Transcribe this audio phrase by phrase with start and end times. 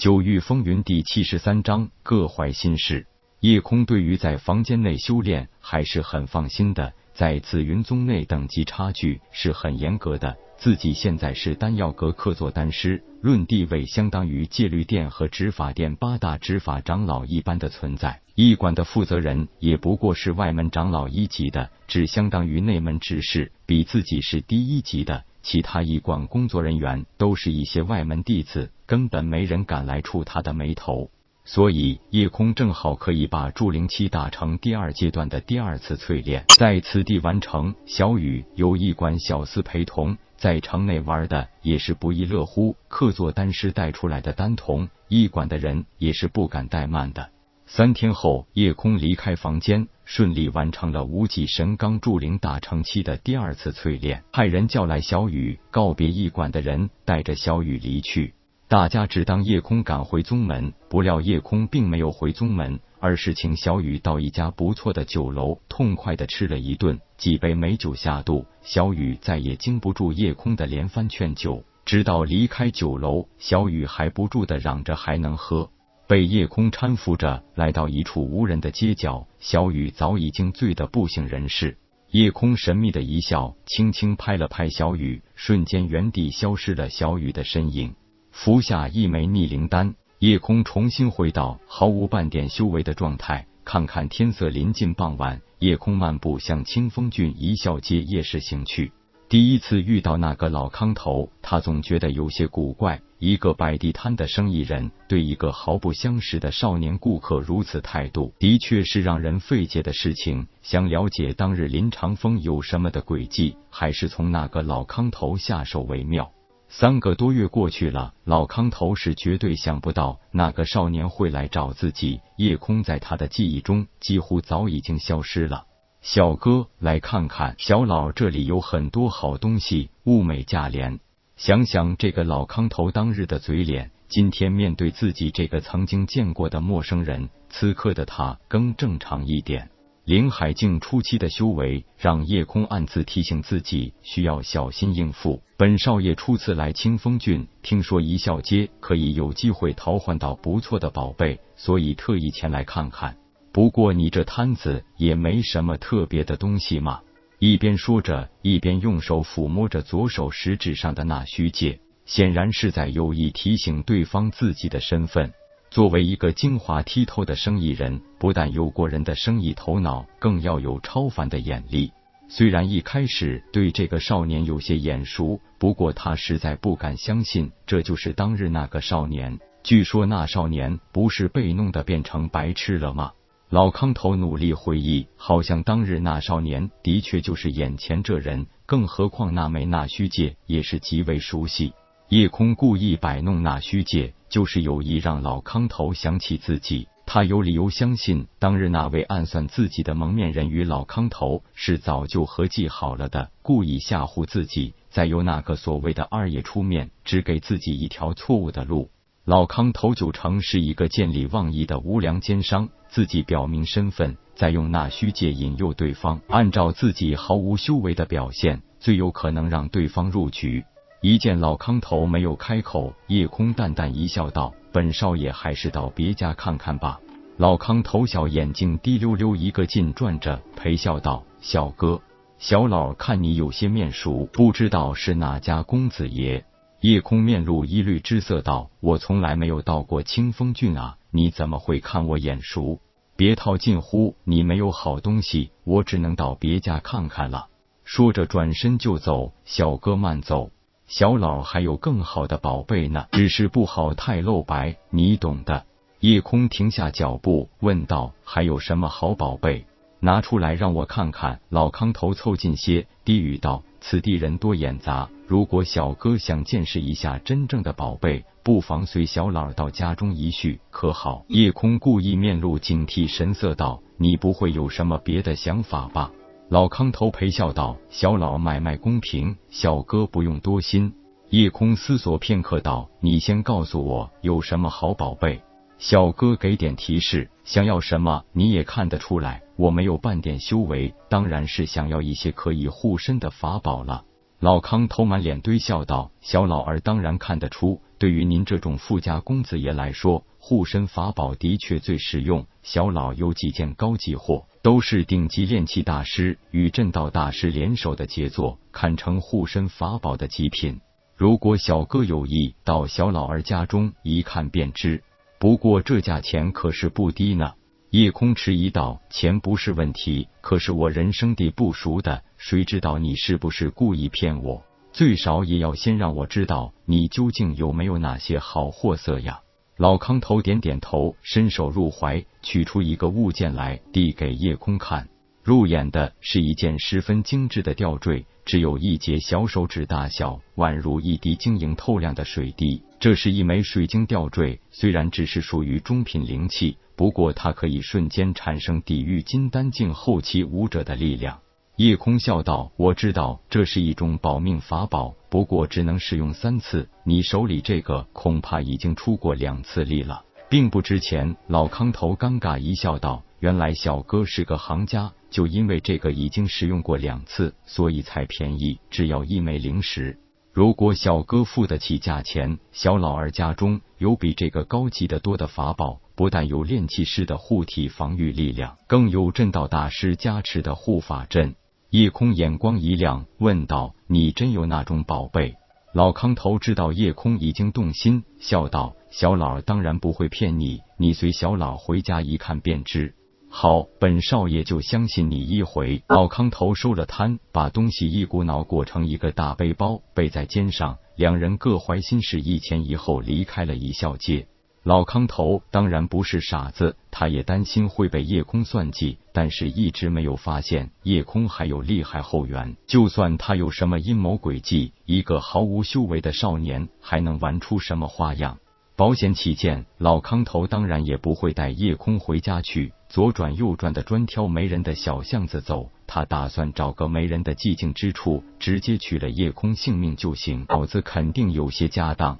[0.00, 3.06] 九域风云第七十三章各怀心事。
[3.40, 10.38] 叶空对于在房间内修炼还是很放心的，在紫云宗内等级差距是很严格的。
[10.56, 18.22] 自己现在是丹药阁客座丹师，论地位相当于戒律殿和执法殿八大执法长老一般的存在。
[18.36, 25.24] 驿馆的负责人也不过是外门长老一级的，只相当于内门执事，比自己是低一级的。
[25.42, 31.10] 其他驿馆工作人员都是一些外门弟子，根本没人敢来触他的眉头。
[31.44, 37.74] 所以夜空正好可以把筑灵期打成第二阶段的第二次淬炼，在此地完成。
[37.86, 42.76] 小雨由驿馆小厮陪同，在城内玩的也是不亦乐乎。
[42.88, 47.30] 客座丹师带出来的丹童，驿馆的人也是不敢怠慢的。
[47.72, 54.24] 三天后，叶空离开房间，顺利完成了无极神罡铸灵大成期的第二次淬炼。
[54.32, 58.34] 派人叫来小雨，告别驿馆的人，带着小雨离去。
[58.66, 66.98] 大家只当叶空赶回宗门，不料叶空并没有回宗门，而是请小雨到一家不错的酒楼，痛快的吃了一顿。
[67.18, 75.70] 几杯美酒下肚，小雨再也经不住叶空的连番劝酒，直到离开酒楼，小雨还不住的嚷着还能喝。
[76.10, 81.78] 被夜空搀扶着来到一处无人的街角，小雨早已经醉得不省人事。
[82.10, 87.94] 夜空神秘的一笑，轻轻拍了拍小雨，瞬间原地消失了小雨的身影。
[88.32, 93.46] 服下一枚逆灵丹，夜空重新回到毫无半点修为的状态。
[93.64, 98.90] 看看天色临近傍晚，夜空漫步向清风郡一笑街夜市行去。
[99.28, 103.00] 第一次遇到那个老康头，他总觉得有些古怪。
[103.20, 110.46] 一个摆地摊的生意人对一个毫不相识的少年顾客如此态度，的确是让人费解的事情。
[110.62, 116.32] 想了解当日林长风有什么的诡计，还是从那个老康头下手为妙。
[116.70, 122.20] 三个多月过去了，老康头是绝对想不到那个少年会来找自己。
[122.38, 125.66] 夜空在他的记忆中几乎早已经消失了。
[126.00, 131.00] 小哥，来看看，小老这里有很多好东西，物美价廉。
[131.40, 139.70] 想想这个老康头当日的嘴脸，今天面对自己这个曾经见过的陌生人，此刻的他更正常一点。
[140.04, 145.42] 林海境初期的修为，让叶空暗自提醒自己需要小心应付。
[145.56, 153.16] 本少爷初次来清风郡，听说一笑街可以有机会淘换到不错的宝贝，所以特意前来看看。
[153.50, 157.00] 不过你这摊子也没什么特别的东西嘛。
[157.40, 165.32] 一边说着，一边用手抚摸着左手食指上的那虚戒，显然是在有意提醒对方自己的身份。
[165.70, 171.90] 作为一个精华剔透的生意人，不但有过人的生意头脑，更要有超凡的眼力。
[172.28, 179.38] 虽然一开始对这个少年有些眼熟，不过他实在不敢相信这就是当日那个少年。
[179.62, 183.12] 据说那少年不是被弄得变成白痴了吗？
[183.50, 191.72] 老康头努力回忆，好像当日那少年的确就是眼前这人，更何况那枚那虚戒也是极为熟悉。
[192.10, 196.86] 叶空故意摆弄那虚戒，就是有意让老康头想起自己。
[197.06, 208.90] 他有理由相信，当日那位暗算自己的蒙面人与老康头是早就合计好了的，故意吓唬自己，再由那个所谓的二爷出面，只给自己一条错误的路。
[209.26, 220.64] 老康头九成是一个见利忘义的无良奸商，自己表明身份，再用那虚界引诱对方，按照自己毫无修为的表现，最有可能让对方入局。
[221.02, 226.98] 一见老康头没有开口，叶空淡淡一笑，道：“本少爷还是到别家看看吧。”
[227.36, 232.00] 老康头小眼睛滴溜溜一个劲转着，陪笑道：“小哥，
[232.38, 236.44] 小老看你有些面熟，不知道是哪家公子爷。”
[236.80, 242.80] 夜空面露一缕之色，道：“我从来没有到过清风郡啊，你怎么会看我眼熟？
[243.16, 247.48] 别套近乎，你没有好东西，我只能到别家看看了。”
[247.84, 249.34] 说着转身就走。
[249.44, 250.52] 小哥慢走，
[250.86, 255.66] 小老还有更好的宝贝呢，只是不好太露白，你懂的。
[255.98, 259.66] 夜空停下脚步，问道：“还有什么好宝贝？
[259.98, 263.62] 拿出来让我看看。”老康头凑近些，低语道。
[263.82, 271.24] 此地人多眼杂，如果小哥想见识一下真正的宝贝，不妨随小老到家中一叙，可好？
[271.28, 276.10] 夜空故意面露警惕神色道：“你不会有什么别的想法吧？”
[276.50, 280.92] 老康头陪笑道：“小老买卖公平，小哥不用多心。”
[281.30, 285.40] 夜空思索片刻道：“你先告诉我有什么好宝贝。”
[285.78, 294.02] 小哥给点提示，想要什么你也看得出来，我没有半点修为，当然是想要一些可以护身的法宝了。
[294.40, 302.46] 老康头满脸堆笑道：“小老儿当然看得出，对于您这种富家公子爷来说，护身法宝的确最实用。
[302.62, 310.80] 小老有几件高级货，都是顶级炼器大师与震道大师联手的杰作，堪称护身法宝的极品。
[311.14, 315.02] 如果小哥有意，到小老儿家中一看便知。
[315.38, 317.52] 不过这价钱可是不低呢。”
[317.90, 324.64] 叶空迟疑道：“钱不是问题，可是我人生地不熟的，谁知道你是不是故意骗我？
[324.94, 329.42] 最少也要先让我知道你究竟有没有那些好货色呀！”
[329.76, 335.06] 老康头点点头，伸手入怀，取出一个物件来，递给叶空看。
[335.44, 342.82] 入眼的是一件十分精致的吊坠，只有一节小手指大小，宛如一滴晶莹透亮的水滴。
[342.98, 346.78] 这是一枚水晶吊坠，虽然只是属于中品灵器。
[346.96, 351.38] 不过，它可以瞬间产生抵御金丹境后期武者的力量。
[351.80, 356.86] 叶空笑道：“我知道这是一种保命法宝，不过只能使用三次。
[357.04, 370.18] 你手里这个恐怕已经出过两次力了，并不值钱。”老康头尴尬一笑道：“原来小哥是个行家，就因为这个已经使用过两次，所以才便宜，只要一枚灵石。
[370.52, 381.54] 如果小哥付得起价钱，小老儿家中有比这个高级的多的法宝。”不但有炼气师的护体防御力量，更有正道大师加持的护法阵。
[381.90, 385.56] 叶空眼光一亮，问道：“你真有那种宝贝？”
[385.92, 393.16] 老康头知道叶空已经动心，笑道：“小老当然不会骗你，你随小老回家一看便知。”
[393.50, 396.04] 好，本少爷就相信你一回。
[396.06, 404.46] 老康头收了摊，把东西一股脑裹成一个大背包，背在肩上，两人各怀心事，一前一后离开了一笑街。
[404.82, 412.76] 老康头当然不是傻子，他也担心会被叶空算计，但是一直没有发现叶空还有厉害后援。
[412.86, 418.58] 就算他有什么阴谋诡计，一个毫无修为的少年还能玩出什么花样？
[418.96, 425.90] 保险起见，老康头当然也不会带叶空回家去，左转右转的专挑没人的小巷子走。
[426.06, 430.64] 他打算找个没人的寂静之处，直接取了叶空性命就行。
[430.68, 432.38] 老子肯定有些家当。